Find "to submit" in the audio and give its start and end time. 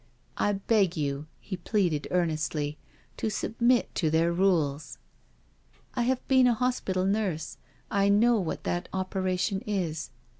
3.17-3.93